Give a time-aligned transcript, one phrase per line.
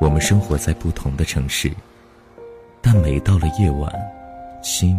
[0.00, 1.70] 我们生活在不同的城市，
[2.80, 3.92] 但每到了夜晚，
[4.62, 4.98] 心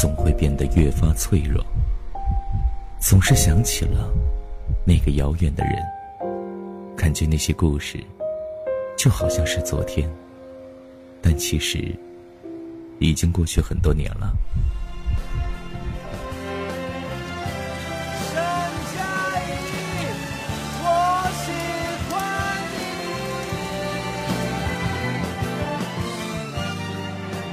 [0.00, 1.64] 总会变得越发脆弱，
[3.00, 4.08] 总是想起了
[4.86, 5.82] 那个遥远的人，
[6.96, 8.02] 感觉那些故事
[8.96, 10.08] 就好像是昨天，
[11.20, 11.94] 但其实
[12.98, 14.32] 已经过去很多年了。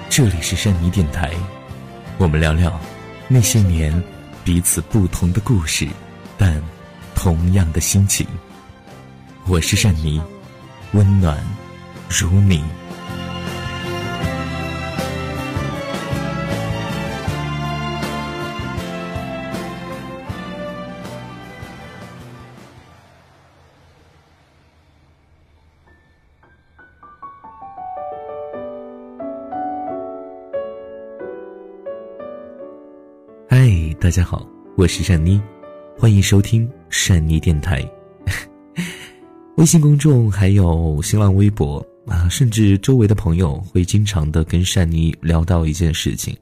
[0.09, 1.31] 这里是善妮电台，
[2.17, 2.77] 我们聊聊
[3.27, 4.03] 那些年
[4.43, 5.87] 彼此不同的故事，
[6.35, 6.59] 但
[7.13, 8.25] 同样的心情。
[9.45, 10.19] 我是善妮，
[10.93, 11.37] 温暖
[12.09, 12.63] 如你。
[33.99, 35.39] 大家好，我是善妮，
[35.95, 37.87] 欢迎收听善妮电台。
[39.57, 46.35] 微信公众还有新浪微博啊，甚至周围的朋友会经常的跟善妮聊到一件事情，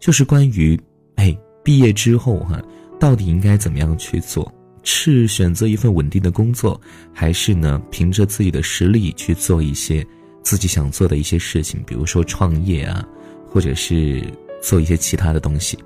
[0.00, 0.76] 就是关于
[1.14, 2.60] 哎毕业之后哈，
[2.98, 4.52] 到底应该怎么样去做？
[4.82, 6.80] 是选择一份稳定的工作，
[7.12, 10.04] 还是呢凭着自己的实力去做一些
[10.42, 13.06] 自己想做的一些事情，比如说创业啊，
[13.48, 14.20] 或者是
[14.60, 15.78] 做一些其他的东西。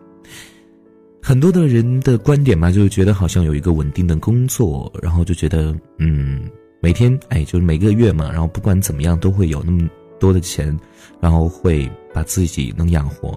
[1.26, 6.48] 很多的人的观点嘛，就是觉得好像有一个稳定的工作，然后就觉得，嗯，
[6.80, 9.88] 每天，哎，就是每个月嘛，然后不管怎么样都会有那么
[10.20, 10.78] 多的钱，
[11.20, 13.36] 然后会把自己能养活。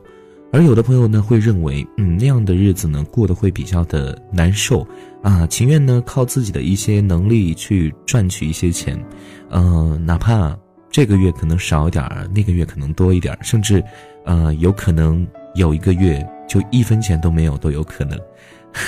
[0.52, 4.86] 而有的朋友呢，会认为，嗯，那样的日子呢，过得会比较的难受，
[5.24, 9.04] 啊，情愿呢靠自己的一些能力去赚取一些钱，
[9.50, 10.56] 嗯，哪怕
[10.92, 13.84] 这个月可能少一点儿，那个月可能多一点儿，甚至，
[14.26, 16.24] 呃，有可能有一个月。
[16.50, 18.20] 就一分钱都没有都有可能，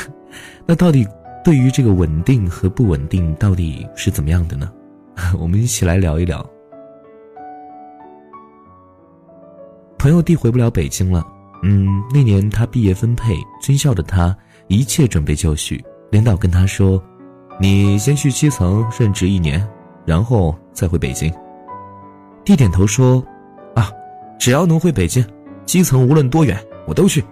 [0.66, 1.08] 那到底
[1.46, 4.70] 对于这个稳定和不稳定到底是怎么样的呢？
[5.40, 6.44] 我们一起来聊一聊。
[10.00, 11.24] 朋友弟回不了北京了，
[11.62, 14.36] 嗯，那年他毕业分配，军校的他
[14.68, 17.00] 一切准备就绪，领导跟他说
[17.62, 19.64] ：“你先去基层任职一年，
[20.04, 21.32] 然后再回北京。”
[22.44, 23.24] 弟点头说
[23.76, 23.92] ：“啊，
[24.40, 25.24] 只要能回北京，
[25.68, 27.24] 基层无论多远我都去。”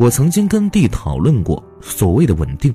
[0.00, 2.74] 我曾经跟弟讨论过所谓的稳定，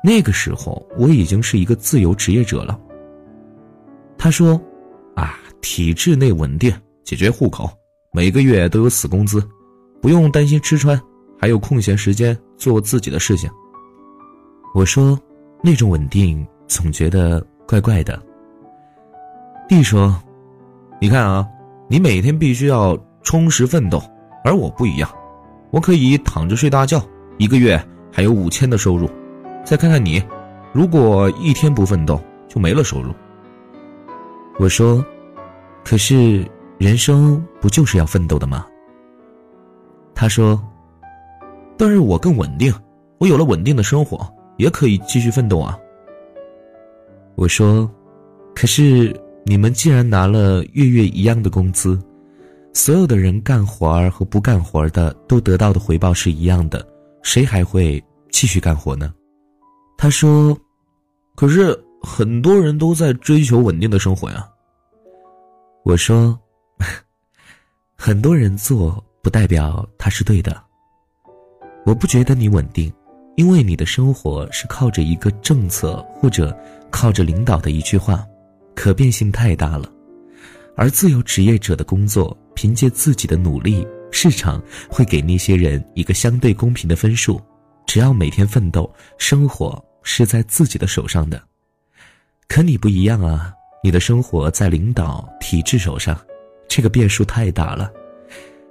[0.00, 2.78] 那个时候我已经是一个自由职业者了。
[4.16, 4.52] 他说
[5.16, 7.68] ：“啊，体制内稳定，解决户口，
[8.12, 9.42] 每个月都有死工资，
[10.00, 10.96] 不用担心吃穿，
[11.36, 13.50] 还有空闲时间做自己的事情。”
[14.72, 15.18] 我说
[15.64, 18.22] ：“那种稳定总觉得怪怪的。”
[19.68, 20.14] 弟说
[21.02, 21.44] ：“你看啊，
[21.88, 24.00] 你每天必须要充实奋斗，
[24.44, 25.10] 而我不一样。”
[25.70, 27.02] 我可以躺着睡大觉，
[27.38, 27.80] 一个月
[28.12, 29.08] 还有五千的收入。
[29.64, 30.22] 再看看你，
[30.72, 33.12] 如果一天不奋斗，就没了收入。
[34.58, 35.04] 我说
[35.84, 36.46] ：“可是
[36.78, 38.66] 人生不就是要奋斗的吗？”
[40.14, 40.62] 他说
[41.76, 42.72] ：“但是我更稳定，
[43.18, 44.26] 我有了稳定的生活，
[44.56, 45.76] 也可以继续奋斗啊。”
[47.36, 47.90] 我说
[48.54, 52.00] ：“可是你们既然拿了月月一样的工资。”
[52.76, 56.86] 所有的人干活儿和不干活儿的都得到的回报是一样的，
[57.22, 59.14] 谁还会继续干活呢？
[59.96, 60.54] 他说
[61.34, 64.46] ：“可是很多人都在追求稳定的生活呀。”
[65.86, 66.38] 我说
[67.96, 70.62] ：“很多人做不代表他是对的。
[71.86, 72.92] 我不觉得你稳定，
[73.36, 76.54] 因为你的生活是靠着一个政策或者
[76.90, 78.22] 靠着领导的一句话，
[78.74, 79.90] 可变性太大了，
[80.76, 87.40] 而自由职业者的工作。”凭借自己的努力，市场会给那些人一个相对公平的分数。
[87.86, 91.40] 只要每天奋斗，生活是在自己的手上的。
[92.48, 93.52] 可你不一样啊，
[93.84, 96.18] 你的生活在领导体制手上，
[96.66, 97.92] 这个变数太大了。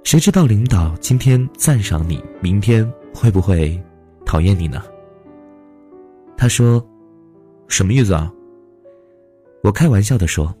[0.04, 3.82] 谁知道领导今天赞赏你，明天会不会
[4.26, 4.82] 讨厌你呢？
[6.36, 6.84] 他说
[7.68, 8.30] ：“什么意思啊？”
[9.62, 10.54] 我开玩笑的说。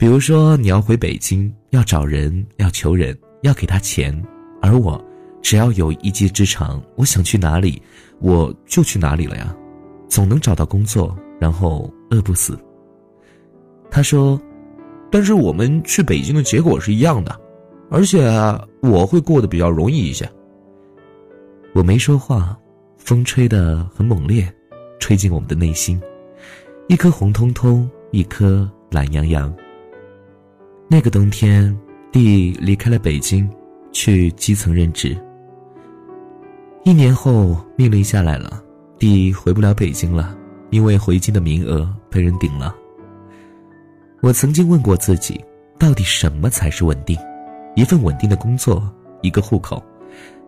[0.00, 4.10] 比如说，你要回北京，要找人，要求人，要给他钱，
[4.62, 4.98] 而我，
[5.42, 7.82] 只要有一技之长，我想去哪里，
[8.18, 9.54] 我就去哪里了呀，
[10.08, 12.58] 总能找到工作，然后饿不死。
[13.90, 14.40] 他说
[15.12, 17.38] ：“但是我们去北京的结果是一样的，
[17.90, 18.26] 而且
[18.80, 20.26] 我会过得比较容易一些。”
[21.76, 22.58] 我没说话，
[22.96, 24.50] 风吹得很猛烈，
[24.98, 26.00] 吹进我们的内心，
[26.88, 27.86] 一颗红彤彤。
[28.12, 29.54] 一颗懒洋洋。
[30.92, 31.78] 那个冬天，
[32.10, 33.48] 弟离开了北京，
[33.92, 35.16] 去基层任职。
[36.82, 38.60] 一年后，命令下来了，
[38.98, 40.36] 弟回不了北京了，
[40.70, 42.74] 因为回京的名额被人顶了。
[44.20, 45.40] 我曾经问过自己，
[45.78, 47.16] 到底什么才是稳定？
[47.76, 49.80] 一份稳定的工作，一个户口，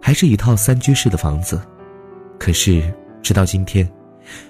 [0.00, 1.62] 还是一套三居室的房子？
[2.36, 2.82] 可是
[3.22, 3.88] 直到今天，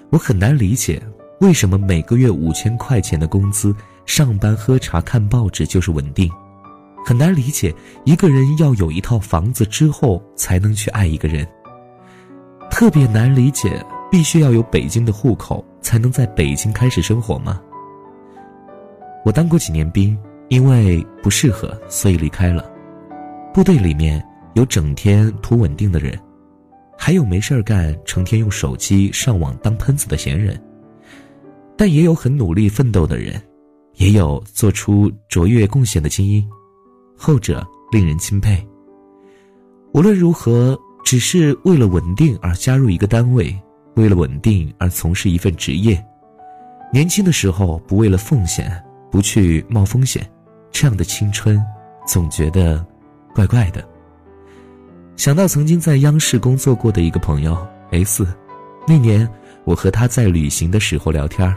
[0.09, 0.99] 我很难理解，
[1.39, 6.29] 为什么每个月五千块钱的工资，上班喝茶看报纸就是稳定？
[7.05, 7.73] 很难理解，
[8.05, 11.47] 一个人要有一套房子之后才能去爱一个人。
[12.71, 17.61] 特别难理解，必须要有北京的户口才能在北京开始生活吗？
[19.25, 20.17] 我当过几年兵，
[20.49, 22.69] 因为不适合，所以离开了。
[23.53, 24.23] 部队里面
[24.53, 26.17] 有整天图稳定的人，
[26.97, 30.59] 还有没事干、成天用手机上网当喷子的闲人。
[31.77, 33.41] 但也有很努力奋斗的人，
[33.95, 36.47] 也有做出卓越贡献的精英，
[37.17, 38.65] 后者令人钦佩。
[39.93, 43.55] 无论如何，只是为了稳定而加入一个单位，
[43.95, 46.03] 为了稳定而从事一份职业。
[46.91, 48.83] 年轻的时候不为了奉献。
[49.11, 50.27] 不去冒风险，
[50.71, 51.63] 这样的青春，
[52.07, 52.83] 总觉得
[53.35, 53.87] 怪怪的。
[55.15, 57.55] 想到曾经在央视工作过的一个朋友
[57.91, 58.25] S，
[58.87, 59.29] 那年
[59.65, 61.55] 我和他在旅行的时候聊天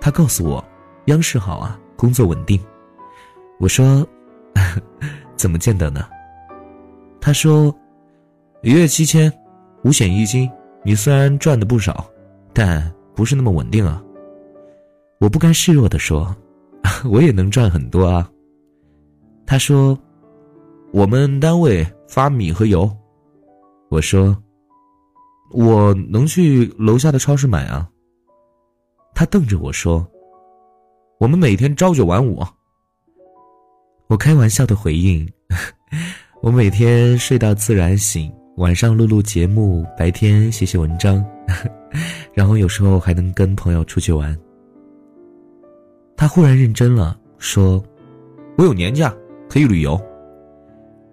[0.00, 0.64] 他告诉我，
[1.06, 2.60] 央视好啊，工作稳定。
[3.58, 4.06] 我说，
[5.36, 6.06] 怎么见得呢？
[7.20, 7.74] 他说，
[8.62, 9.32] 一月七千，
[9.84, 10.50] 五险一金，
[10.84, 12.06] 你虽然赚的不少，
[12.52, 14.02] 但不是那么稳定啊。
[15.18, 16.34] 我不甘示弱的说。
[17.10, 18.30] 我也能赚很多啊。
[19.44, 19.98] 他说
[20.94, 22.88] ：“我们单位发米和油。”
[23.90, 24.36] 我说
[25.50, 27.90] ：“我能去楼下的超市买啊。”
[29.16, 30.06] 他瞪着我说
[31.18, 32.44] ：“我们每天朝九晚五。”
[34.08, 35.28] 我开玩笑的回应
[36.42, 41.24] ：“我每天睡到自然醒，晚上录录节目，白天写写文章，
[42.32, 44.36] 然后有时候还能跟朋友出去玩。”
[46.16, 47.82] 他忽然认真了，说
[48.56, 49.12] ：“我有年假，
[49.48, 50.00] 可以旅游。”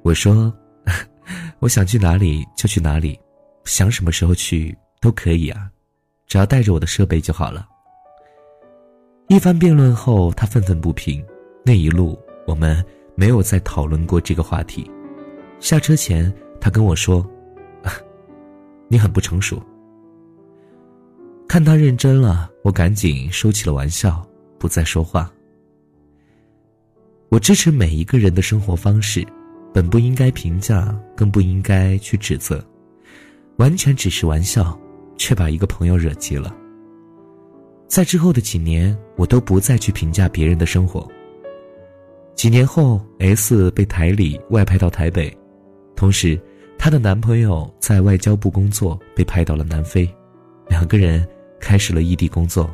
[0.03, 0.53] 我说
[1.59, 3.19] ：“我想去哪里就去哪里，
[3.65, 5.69] 想什么时候去都可以啊，
[6.27, 7.67] 只要带着我的设备就好了。”
[9.27, 11.23] 一番辩论后，他愤愤不平。
[11.65, 12.83] 那一路我们
[13.15, 14.89] 没有再讨论过这个话题。
[15.59, 17.25] 下车前，他跟我说
[18.89, 19.61] ：“你很不成熟。”
[21.47, 24.25] 看他认真了，我赶紧收起了玩笑。
[24.59, 25.29] 不再说话。
[27.27, 29.27] 我支持每一个人的生活方式，
[29.73, 32.63] 本不应该评价，更不应该去指责，
[33.57, 34.79] 完全只是玩笑，
[35.17, 36.55] 却把一个朋友惹急了。
[37.87, 41.07] 在之后的几年，我都不再去评价别人的生活。
[42.35, 45.31] 几年后，S 被台里外派到台北，
[45.95, 46.39] 同时，
[46.77, 50.09] 她的男朋友在外交部工作，被派到了南非，
[50.67, 51.25] 两个人
[51.59, 52.69] 开始了异地工作。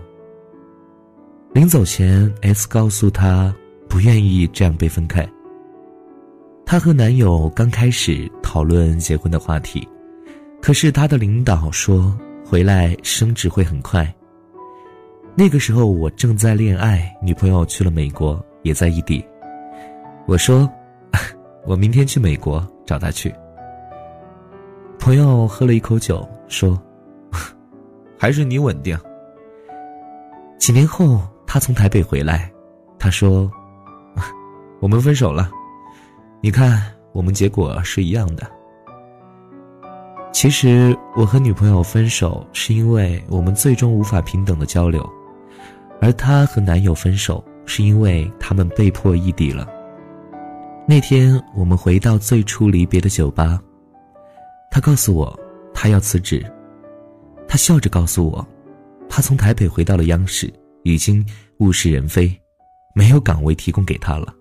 [1.53, 3.53] 临走前，S 告诉他
[3.89, 5.27] 不愿意这样被分开。
[6.65, 9.85] 她和男友刚开始讨论结婚的话题，
[10.61, 14.11] 可是她的领导说回来升职会很快。
[15.39, 19.25] 那个时候我正在恋爱，女朋友去了美国，也在异地。
[20.25, 20.69] 我说，
[21.66, 23.33] 我明天去美国找他去。
[24.99, 26.78] 朋友喝了一口酒，说，
[28.19, 28.99] 还是你稳定。
[30.57, 31.21] 几年后。
[31.52, 32.52] 他从台北回来，
[32.99, 33.52] 他说
[34.80, 35.49] ：“我们分手了，
[36.42, 36.80] 你看
[37.11, 38.45] 我们结果是一样的。”
[40.31, 45.04] 其实我和女朋友分手是因为我们最终无法平等的交流，
[46.01, 49.68] 而她和男友分手是因为他们被迫异地了。
[50.87, 53.61] 那天我们回到最初离别的酒吧，
[54.71, 55.39] 她告诉我
[55.73, 56.45] 她要辞职，
[57.47, 58.45] 他笑着告诉我，
[59.09, 60.51] 他从台北回到了央视。
[60.83, 61.23] 已经
[61.57, 62.33] 物是人非，
[62.95, 64.33] 没有岗位提供给他了，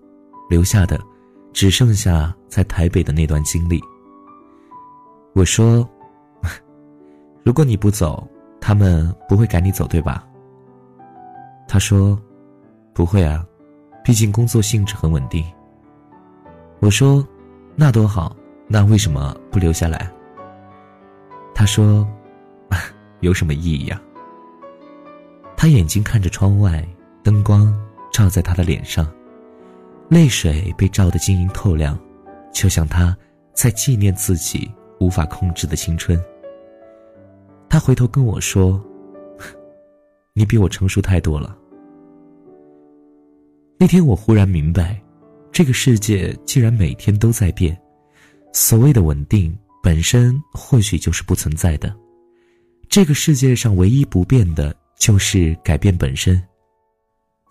[0.49, 0.97] 留下的
[1.51, 3.77] 只剩下在台北的那段经历。
[5.33, 5.87] 我说
[7.43, 8.25] ：“如果你不走，
[8.61, 10.25] 他们不会赶你走，对吧？”
[11.71, 12.19] 他说
[12.93, 13.45] ：“不会啊，
[14.03, 15.45] 毕竟工作性质很稳定。”
[16.81, 17.25] 我说
[17.77, 18.35] ：“那多好，
[18.67, 20.11] 那为什么不留下来？”
[21.53, 22.07] 他说
[23.21, 24.01] ：“有什么意义呀？”
[25.55, 26.83] 他眼睛看着窗外，
[27.21, 27.71] 灯光
[28.11, 29.07] 照在他的脸上，
[30.09, 31.99] 泪水被照得晶莹透亮，
[32.51, 33.15] 就像他
[33.53, 36.19] 在纪念自己无法控制的青春。
[37.69, 38.83] 他回头跟我说
[40.33, 41.55] ：“你比我成熟太多了。”
[43.81, 45.01] 那天我忽然明白，
[45.53, 47.79] 这个世界既然每天都在变，
[48.51, 51.95] 所谓的稳定本身或许就是不存在的。
[52.89, 56.41] 这个世界上唯一不变的就是改变本身。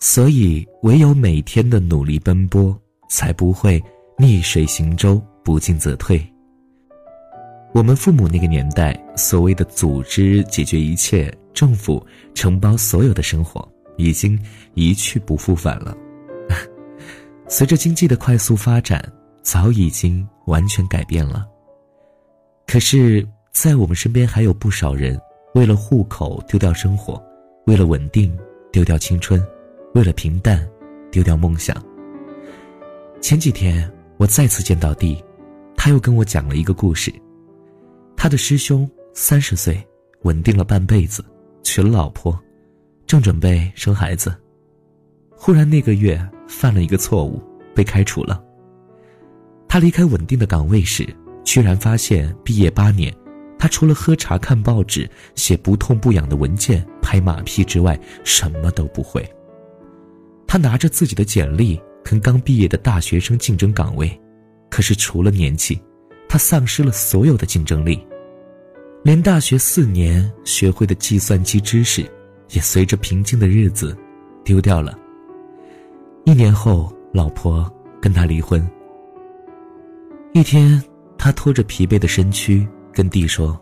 [0.00, 3.82] 所以，唯有每天的努力奔波，才不会
[4.18, 6.22] 逆水行舟，不进则退。
[7.72, 13.66] 我们父母那个年代，所谓的组织解决一切，政府承包所有的生活，
[13.96, 14.38] 已经
[14.74, 15.96] 一去不复返了。
[17.48, 19.02] 随着经济的快速发展，
[19.42, 21.48] 早已经完全改变了。
[22.66, 25.18] 可是，在我们身边还有不少人，
[25.54, 27.20] 为了户口丢掉生活，
[27.66, 28.36] 为了稳定
[28.70, 29.42] 丢掉青春，
[29.94, 30.68] 为了平淡
[31.10, 31.74] 丢掉梦想。
[33.22, 35.24] 前几天我再次见到弟，
[35.74, 37.10] 他又跟我讲了一个故事。
[38.14, 39.82] 他的师兄三十岁，
[40.22, 41.24] 稳定了半辈子，
[41.62, 42.38] 娶了老婆，
[43.06, 44.36] 正准备生孩子。
[45.34, 47.40] 忽然那个月犯了一个错误，
[47.74, 48.42] 被开除了。
[49.68, 51.06] 他离开稳定的岗位时，
[51.44, 53.14] 居然发现毕业八年，
[53.58, 59.24] 他除了喝茶、看报纸、写不痛不痒的文件、拍马屁之外，什么都不会。
[60.46, 64.10] 他拿着自己的简历跟刚毕业的大学生竞争岗位，
[64.70, 65.78] 可是除了年纪，
[66.28, 68.02] 他丧失了所有的竞争力。
[69.04, 72.10] 连大学四年学会的计算机知识，
[72.50, 73.96] 也随着平静的日子
[74.42, 74.98] 丢掉了。
[76.28, 77.66] 一年后，老婆
[78.02, 78.62] 跟他离婚。
[80.34, 80.78] 一天，
[81.16, 83.58] 他拖着疲惫的身躯跟弟说：“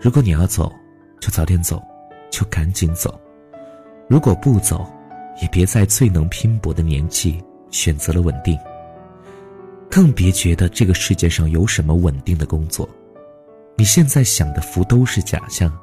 [0.00, 0.72] 如果你要走，
[1.18, 1.82] 就早点走，
[2.30, 3.10] 就赶紧走；
[4.08, 4.86] 如果不走，
[5.42, 8.56] 也别在最能拼搏的年纪选择了稳定。
[9.90, 12.88] 更别觉得这个世界上有什么稳定的工作。
[13.76, 15.76] 你现在想的福都是假象，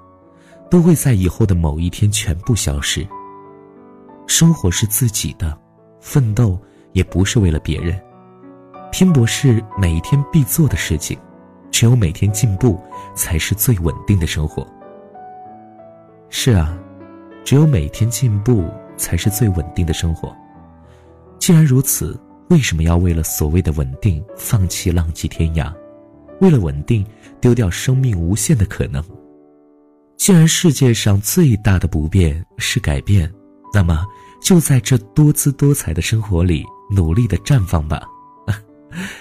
[0.72, 3.06] 都会在以后的某一天全部消失。”
[4.28, 5.58] 生活是自己的，
[6.00, 6.60] 奋斗
[6.94, 8.00] 也不是为了别人，
[8.92, 11.18] 拼搏是每一天必做的事情，
[11.72, 12.80] 只有每天进步，
[13.16, 14.66] 才是最稳定的生活。
[16.30, 16.78] 是啊，
[17.44, 18.68] 只有每天进步，
[18.98, 20.36] 才是最稳定的生活。
[21.40, 25.72] 既然如此，为什么要为了所谓的稳定，放弃浪迹天涯？
[26.42, 27.06] 为了稳定，
[27.40, 29.04] 丢掉生命无限的可能？
[30.18, 33.32] 既然世界上最大的不变是改变。
[33.76, 34.08] 那么，
[34.42, 38.02] 就在这多姿多彩的生活里，努力的绽放吧。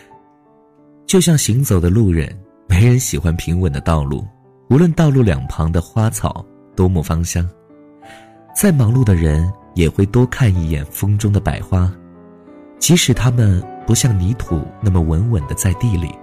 [1.06, 4.24] 就像行走的路人，没人喜欢平稳的道路，
[4.70, 6.46] 无论道路两旁的花草
[6.76, 7.50] 多么芳香。
[8.54, 11.92] 再忙碌的人，也会多看一眼风中的百花，
[12.78, 16.14] 即使它们不像泥土那么稳稳的在地里，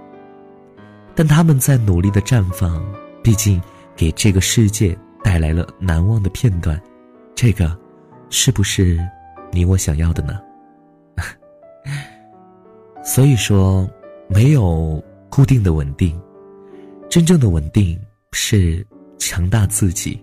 [1.14, 2.82] 但他们在努力的绽放，
[3.22, 3.60] 毕竟
[3.94, 6.80] 给这个世界带来了难忘的片段。
[7.34, 7.81] 这个。
[8.34, 8.98] 是不是
[9.52, 10.40] 你我想要的呢？
[13.04, 13.88] 所以说，
[14.26, 16.18] 没有固定的稳定，
[17.10, 18.00] 真正的稳定
[18.32, 18.84] 是
[19.18, 20.18] 强大自己。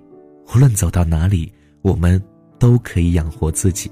[0.47, 2.19] 无论走到哪里，我们
[2.57, 3.91] 都可以养活自己。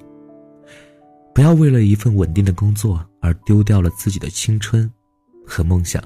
[1.31, 4.91] 不要为了一份稳定的工作而丢掉了自己的青春
[5.45, 6.03] 和梦想。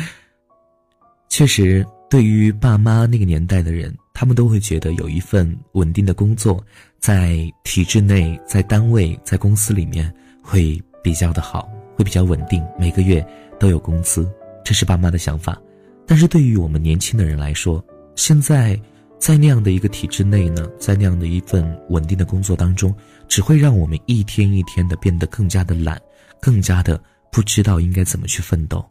[1.28, 3.94] 确实，对于爸妈那个年代的人。
[4.18, 6.64] 他们都会觉得有一份稳定的工作，
[6.98, 13.22] 在体制内、在单位、在公司里面会比较的好，会比较稳定，每个月
[13.60, 14.26] 都有工资，
[14.64, 15.60] 这是爸妈的想法。
[16.06, 18.80] 但是对于我们年轻的人来说，现在
[19.18, 22.94] 在那样的一个体制内呢，在那样的一份稳定的工作当中，
[23.28, 26.00] 只会让我们一天一天的变得更加的懒，
[26.40, 26.98] 更加的
[27.30, 28.82] 不知道应该怎么去奋斗。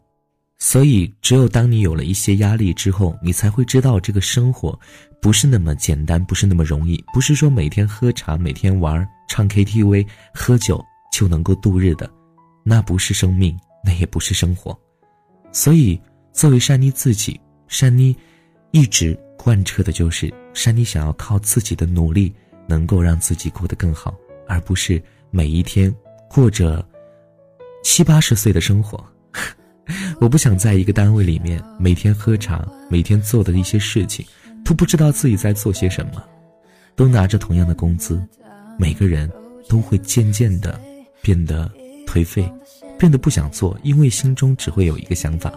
[0.58, 4.78] 所以，只有当你有了一些压力之后，你才会知道这个生活
[5.20, 10.82] 不是那么简单，不是那么容易，不是说每天喝茶、每天玩、唱 KTV、喝酒
[11.12, 12.10] 就能够度日的，
[12.64, 14.76] 那不是生命，那也不是生活。
[15.52, 16.00] 所以，
[16.32, 18.16] 作为珊妮自己，珊妮
[18.70, 22.34] 一直贯彻的就是珊妮想要靠自己的努力，
[22.66, 24.14] 能够让自己过得更好，
[24.48, 25.94] 而不是每一天
[26.30, 26.82] 过着
[27.84, 29.04] 七八十岁的生活。
[30.20, 34.24] 我不想在一个单位里面每天喝茶，每天做的一些事情，
[34.64, 36.22] 都不知道自己在做些什么，
[36.94, 38.20] 都拿着同样的工资，
[38.78, 39.30] 每个人
[39.68, 40.80] 都会渐渐的
[41.22, 41.70] 变得
[42.06, 42.50] 颓废，
[42.98, 45.52] 变得不想做，因为心中只会有一个想法：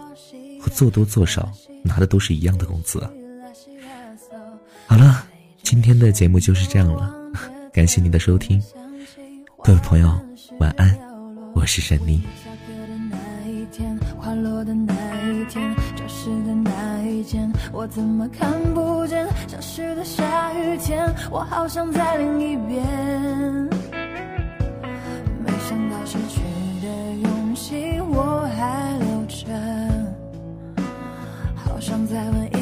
[0.63, 1.51] 我做多做少
[1.83, 3.09] 拿的都是一样的工资啊。
[4.85, 5.25] 好了，
[5.63, 7.13] 今天的节目就是这样了，
[7.73, 8.61] 感谢您的收听，
[9.63, 10.19] 各位朋友
[10.59, 10.95] 晚安，
[11.55, 12.21] 我是沈妮。
[14.63, 14.93] 的那
[15.25, 19.27] 一天，消失的那一间，我怎么看不见？
[19.47, 22.85] 消失的下雨天，我好想再淋一遍。
[25.43, 26.41] 没想到失去
[26.81, 26.87] 的
[27.23, 29.47] 勇气我还留着，
[31.55, 32.58] 好想再问一。